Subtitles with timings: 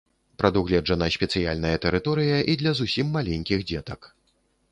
[0.43, 4.01] Прадугледжана спецыяльная тэрыторыя і для зусім маленькіх дзетак.